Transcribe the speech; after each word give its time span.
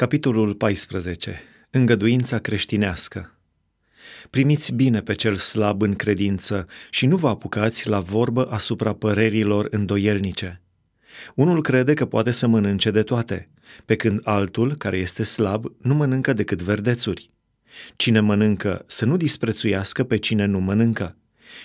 Capitolul 0.00 0.54
14. 0.54 1.40
Îngăduința 1.70 2.38
creștinească. 2.38 3.38
Primiți 4.30 4.74
bine 4.74 5.00
pe 5.00 5.14
cel 5.14 5.34
slab 5.36 5.82
în 5.82 5.94
credință 5.94 6.66
și 6.90 7.06
nu 7.06 7.16
vă 7.16 7.28
apucați 7.28 7.88
la 7.88 8.00
vorbă 8.00 8.46
asupra 8.50 8.92
părerilor 8.92 9.66
îndoielnice. 9.70 10.62
Unul 11.34 11.62
crede 11.62 11.94
că 11.94 12.04
poate 12.04 12.30
să 12.30 12.46
mănânce 12.46 12.90
de 12.90 13.02
toate, 13.02 13.50
pe 13.84 13.96
când 13.96 14.20
altul, 14.24 14.74
care 14.76 14.96
este 14.96 15.22
slab, 15.22 15.72
nu 15.82 15.94
mănâncă 15.94 16.32
decât 16.32 16.62
verdețuri. 16.62 17.30
Cine 17.96 18.20
mănâncă 18.20 18.84
să 18.86 19.04
nu 19.04 19.16
disprețuiască 19.16 20.04
pe 20.04 20.16
cine 20.16 20.44
nu 20.44 20.60
mănâncă, 20.60 21.16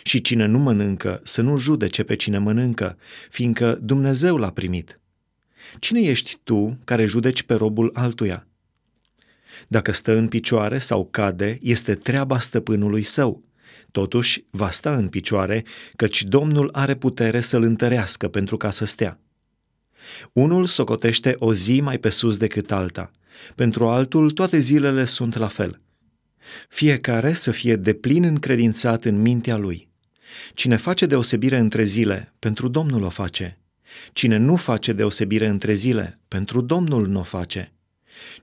și 0.04 0.22
cine 0.22 0.46
nu 0.46 0.60
mănâncă 0.60 1.20
să 1.24 1.42
nu 1.42 1.58
judece 1.58 2.04
pe 2.04 2.16
cine 2.16 2.38
mănâncă, 2.38 2.98
fiindcă 3.30 3.80
Dumnezeu 3.82 4.38
l-a 4.38 4.52
primit. 4.52 5.00
Cine 5.80 6.02
ești 6.02 6.38
tu 6.44 6.80
care 6.84 7.06
judeci 7.06 7.44
pe 7.44 7.54
robul 7.54 7.92
altuia? 7.94 8.48
Dacă 9.68 9.92
stă 9.92 10.18
în 10.18 10.28
picioare 10.28 10.78
sau 10.78 11.08
cade, 11.12 11.58
este 11.62 11.96
treaba 11.96 12.40
stăpânului 12.40 13.04
său. 13.04 13.44
Totuși, 13.92 14.46
va 14.50 14.70
sta 14.70 14.96
în 14.96 15.08
picioare, 15.08 15.64
căci 15.96 16.24
Domnul 16.24 16.70
are 16.72 16.96
putere 16.96 17.42
să-l 17.42 17.64
întărească 17.64 18.28
pentru 18.28 18.58
ca 18.58 18.72
să 18.72 18.86
stea. 18.86 19.20
Unul 20.34 20.66
socotește 20.66 21.36
o 21.40 21.54
zi 21.54 21.82
mai 21.82 21.98
pe 22.00 22.10
sus 22.10 22.38
decât 22.38 22.72
alta, 22.72 23.12
pentru 23.56 23.88
altul 23.88 24.32
toate 24.32 24.58
zilele 24.58 25.06
sunt 25.06 25.36
la 25.36 25.48
fel. 25.48 25.82
Fiecare 26.70 27.34
să 27.34 27.52
fie 27.52 27.76
deplin 27.76 28.24
încredințat 28.24 29.06
în 29.06 29.22
mintea 29.22 29.58
lui. 29.58 29.90
Cine 30.54 30.76
face 30.76 31.06
deosebire 31.06 31.58
între 31.58 31.84
zile, 31.84 32.34
pentru 32.40 32.68
Domnul 32.68 33.04
o 33.04 33.10
face– 33.10 33.60
Cine 34.14 34.38
nu 34.38 34.56
face 34.56 34.94
deosebire 34.94 35.48
între 35.48 35.74
zile, 35.74 36.20
pentru 36.28 36.62
Domnul 36.62 37.08
nu 37.08 37.20
o 37.20 37.24
face. 37.24 37.74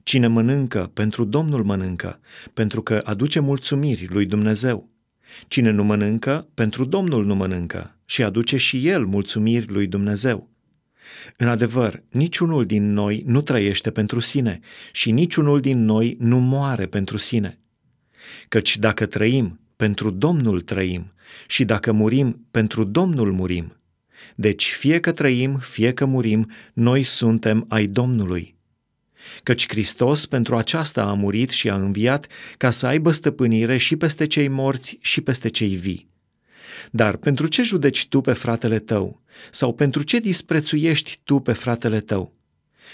Cine 0.03 0.27
mănâncă, 0.27 0.91
pentru 0.95 1.25
Domnul 1.25 1.65
mănâncă, 1.65 2.21
pentru 2.55 2.83
că 2.83 3.01
aduce 3.05 3.41
mulțumiri 3.41 4.07
lui 4.11 4.27
Dumnezeu. 4.27 4.91
Cine 5.49 5.71
nu 5.71 5.85
mănâncă, 5.85 6.49
pentru 6.55 6.85
Domnul 6.85 7.25
nu 7.25 7.35
mănâncă 7.35 7.97
și 8.05 8.23
aduce 8.23 8.57
și 8.57 8.89
el 8.89 9.07
mulțumiri 9.07 9.67
lui 9.69 9.87
Dumnezeu. 9.87 10.51
În 11.37 11.49
adevăr, 11.49 12.03
niciunul 12.11 12.65
din 12.65 12.93
noi 12.93 13.23
nu 13.27 13.41
trăiește 13.41 13.91
pentru 13.91 14.21
sine 14.21 14.61
și 14.93 15.11
niciunul 15.11 15.61
din 15.61 15.85
noi 15.85 16.17
nu 16.21 16.39
moare 16.39 16.87
pentru 16.87 17.17
sine. 17.17 17.59
Căci 18.49 18.79
dacă 18.79 19.07
trăim, 19.07 19.61
pentru 19.77 20.11
Domnul 20.11 20.61
trăim 20.61 21.13
și 21.47 21.65
dacă 21.65 21.93
murim, 21.93 22.47
pentru 22.51 22.85
Domnul 22.85 23.33
murim. 23.33 23.82
Deci 24.35 24.71
fie 24.71 25.01
că 25.01 25.13
trăim, 25.13 25.57
fie 25.57 25.93
că 25.93 26.05
murim, 26.05 26.51
noi 26.73 27.03
suntem 27.03 27.65
ai 27.69 27.87
Domnului. 27.87 28.55
Căci 29.43 29.69
Hristos 29.69 30.27
pentru 30.27 30.57
aceasta 30.57 31.03
a 31.03 31.13
murit 31.13 31.51
și 31.51 31.71
a 31.71 31.75
înviat 31.75 32.27
ca 32.57 32.71
să 32.71 32.87
aibă 32.87 33.11
stăpânire 33.11 33.77
și 33.77 33.97
peste 33.97 34.27
cei 34.27 34.49
morți 34.49 34.99
și 35.01 35.21
peste 35.21 35.49
cei 35.49 35.77
vii. 35.77 36.11
Dar 36.91 37.17
pentru 37.17 37.47
ce 37.47 37.63
judeci 37.63 38.09
tu 38.09 38.21
pe 38.21 38.33
fratele 38.33 38.79
tău? 38.79 39.23
Sau 39.51 39.75
pentru 39.75 40.03
ce 40.03 40.19
disprețuiești 40.19 41.19
tu 41.25 41.39
pe 41.39 41.53
fratele 41.53 42.01
tău? 42.01 42.35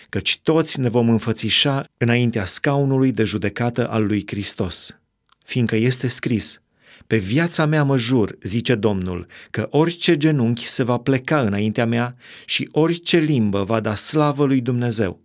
Căci 0.09 0.39
toți 0.43 0.81
ne 0.81 0.89
vom 0.89 1.09
înfățișa 1.09 1.85
înaintea 1.97 2.45
scaunului 2.45 3.13
de 3.13 3.25
judecată 3.25 3.89
al 3.89 4.07
lui 4.07 4.23
Hristos. 4.27 4.99
Fiindcă 5.45 5.77
este 5.77 6.07
scris– 6.07 6.63
pe 7.07 7.17
viața 7.17 7.67
mea 7.67 7.85
mă 7.85 7.99
jur, 7.99 8.37
zice 8.43 8.75
Domnul, 8.75 9.27
că 9.51 9.69
orice 9.71 10.17
genunchi 10.17 10.69
se 10.69 10.83
va 10.83 10.99
pleca 10.99 11.41
înaintea 11.41 11.87
mea 11.87 12.17
și 12.45 12.69
orice 12.73 13.19
limbă 13.19 13.65
va 13.65 13.81
da 13.81 13.95
slavă 13.95 14.45
lui 14.45 14.61
Dumnezeu. 14.61 15.23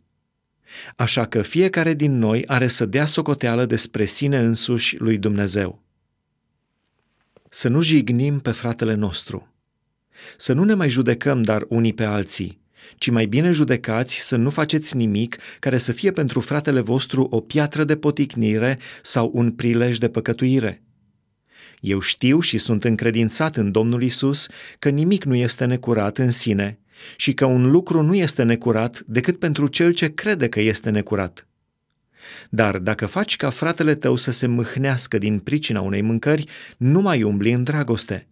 Așa 0.96 1.26
că 1.26 1.42
fiecare 1.42 1.94
din 1.94 2.18
noi 2.18 2.46
are 2.48 2.68
să 2.68 2.86
dea 2.86 3.06
socoteală 3.06 3.66
despre 3.66 4.06
sine 4.06 4.40
însuși 4.40 4.98
lui 4.98 5.18
Dumnezeu. 5.18 5.84
Să 7.50 7.68
nu 7.68 7.82
jignim 7.82 8.40
pe 8.40 8.52
fratele 8.52 8.94
nostru. 8.94 9.54
Să 10.38 10.54
nu 10.54 10.64
ne 10.64 10.74
mai 10.74 10.90
judecăm 10.90 11.42
dar 11.42 11.66
unii 11.70 11.94
pe 11.94 12.04
alții, 12.04 12.62
ci 12.98 13.10
mai 13.10 13.26
bine 13.26 13.52
judecați 13.52 14.28
să 14.28 14.36
nu 14.36 14.50
faceți 14.50 14.98
nimic 14.98 15.38
care 15.60 15.78
să 15.78 15.92
fie 15.92 16.12
pentru 16.12 16.40
fratele 16.40 16.80
vostru 16.80 17.28
o 17.30 17.40
piatră 17.40 17.84
de 17.84 17.96
poticnire 17.96 18.80
sau 19.02 19.32
un 19.34 19.52
prilej 19.52 19.98
de 19.98 20.10
păcătuire– 20.10 20.82
eu 21.84 22.00
știu 22.00 22.40
și 22.40 22.58
sunt 22.58 22.84
încredințat 22.84 23.58
în 23.58 23.72
Domnul 23.72 24.04
Isus 24.04 24.48
că 24.80 24.90
nimic 24.90 25.24
nu 25.24 25.36
este 25.36 25.66
necurat 25.66 26.18
în 26.18 26.32
sine 26.32 26.80
și 27.16 27.34
că 27.34 27.46
un 27.46 27.72
lucru 27.72 28.02
nu 28.02 28.16
este 28.16 28.44
necurat 28.44 29.00
decât 29.00 29.40
pentru 29.40 29.68
cel 29.68 29.92
ce 29.92 30.14
crede 30.14 30.50
că 30.50 30.60
este 30.60 30.90
necurat. 30.90 31.48
Dar 32.50 32.78
dacă 32.78 33.06
faci 33.06 33.36
ca 33.36 33.50
fratele 33.50 33.96
tău 33.96 34.16
să 34.16 34.32
se 34.32 34.48
mâhnească 34.48 35.18
din 35.18 35.40
pricina 35.40 35.82
unei 35.82 36.02
mâncări, 36.02 36.46
nu 36.78 37.02
mai 37.02 37.24
umbli 37.24 37.52
în 37.52 37.64
dragoste. 37.64 38.28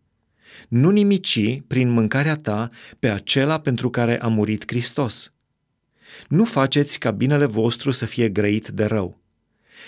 Nu 0.68 0.90
nimici 0.90 1.62
prin 1.68 1.90
mâncarea 1.90 2.36
ta 2.36 2.70
pe 3.00 3.10
acela 3.10 3.60
pentru 3.60 3.90
care 3.90 4.22
a 4.22 4.28
murit 4.28 4.64
Hristos. 4.68 5.34
Nu 6.28 6.46
faceți 6.46 7.00
ca 7.00 7.12
binele 7.12 7.46
vostru 7.46 7.92
să 7.92 8.06
fie 8.06 8.30
grăit 8.30 8.68
de 8.68 8.86
rău 8.86 9.21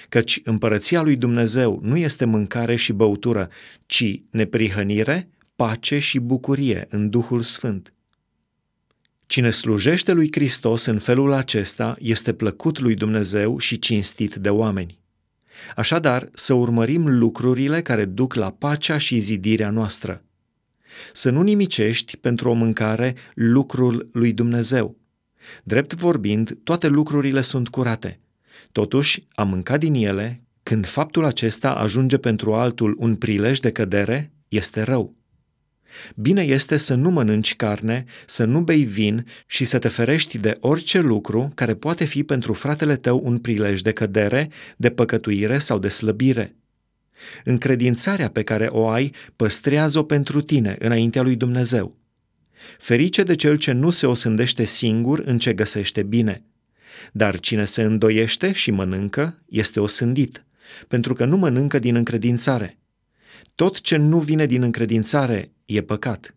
căci 0.09 0.41
împărăția 0.43 1.01
lui 1.01 1.15
Dumnezeu 1.15 1.79
nu 1.83 1.97
este 1.97 2.25
mâncare 2.25 2.75
și 2.75 2.93
băutură, 2.93 3.49
ci 3.85 4.21
neprihănire, 4.31 5.29
pace 5.55 5.99
și 5.99 6.19
bucurie 6.19 6.87
în 6.89 7.09
Duhul 7.09 7.41
Sfânt. 7.41 7.93
Cine 9.25 9.49
slujește 9.49 10.11
lui 10.11 10.27
Hristos 10.31 10.85
în 10.85 10.99
felul 10.99 11.31
acesta 11.31 11.95
este 11.99 12.33
plăcut 12.33 12.79
lui 12.79 12.95
Dumnezeu 12.95 13.57
și 13.57 13.79
cinstit 13.79 14.35
de 14.35 14.49
oameni. 14.49 14.99
Așadar, 15.75 16.29
să 16.33 16.53
urmărim 16.53 17.17
lucrurile 17.17 17.81
care 17.81 18.05
duc 18.05 18.33
la 18.33 18.51
pacea 18.51 18.97
și 18.97 19.19
zidirea 19.19 19.69
noastră. 19.69 20.23
Să 21.13 21.29
nu 21.29 21.41
nimicești 21.41 22.17
pentru 22.17 22.49
o 22.49 22.53
mâncare 22.53 23.15
lucrul 23.33 24.09
lui 24.13 24.33
Dumnezeu. 24.33 24.97
Drept 25.63 25.93
vorbind, 25.93 26.57
toate 26.63 26.87
lucrurile 26.87 27.41
sunt 27.41 27.67
curate– 27.67 28.17
Totuși, 28.71 29.27
a 29.31 29.43
mânca 29.43 29.77
din 29.77 29.93
ele, 29.93 30.43
când 30.63 30.85
faptul 30.85 31.25
acesta 31.25 31.73
ajunge 31.73 32.17
pentru 32.17 32.53
altul 32.53 32.95
un 32.99 33.15
prilej 33.15 33.59
de 33.59 33.71
cădere, 33.71 34.31
este 34.47 34.81
rău. 34.81 35.15
Bine 36.15 36.41
este 36.41 36.77
să 36.77 36.95
nu 36.95 37.09
mănânci 37.09 37.55
carne, 37.55 38.05
să 38.25 38.45
nu 38.45 38.61
bei 38.61 38.83
vin 38.83 39.25
și 39.45 39.65
să 39.65 39.79
te 39.79 39.87
ferești 39.87 40.37
de 40.37 40.57
orice 40.59 40.99
lucru 40.99 41.51
care 41.55 41.73
poate 41.73 42.05
fi 42.05 42.23
pentru 42.23 42.53
fratele 42.53 42.95
tău 42.95 43.21
un 43.23 43.37
prilej 43.37 43.81
de 43.81 43.91
cădere, 43.91 44.49
de 44.77 44.89
păcătuire 44.89 45.59
sau 45.59 45.79
de 45.79 45.87
slăbire. 45.87 46.55
Încredințarea 47.43 48.29
pe 48.29 48.43
care 48.43 48.65
o 48.65 48.87
ai 48.87 49.13
păstrează-o 49.35 50.03
pentru 50.03 50.41
tine 50.41 50.75
înaintea 50.79 51.21
lui 51.21 51.35
Dumnezeu. 51.35 51.97
Ferice 52.77 53.23
de 53.23 53.35
cel 53.35 53.55
ce 53.55 53.71
nu 53.71 53.89
se 53.89 54.05
osândește 54.05 54.65
singur 54.65 55.21
în 55.25 55.37
ce 55.37 55.53
găsește 55.53 56.03
bine– 56.03 56.43
dar 57.11 57.39
cine 57.39 57.65
se 57.65 57.81
îndoiește 57.81 58.51
și 58.51 58.71
mănâncă 58.71 59.43
este 59.49 59.79
osândit, 59.79 60.45
pentru 60.87 61.13
că 61.13 61.25
nu 61.25 61.37
mănâncă 61.37 61.79
din 61.79 61.95
încredințare. 61.95 62.77
Tot 63.55 63.81
ce 63.81 63.97
nu 63.97 64.19
vine 64.19 64.45
din 64.45 64.61
încredințare 64.61 65.51
e 65.65 65.81
păcat. 65.81 66.35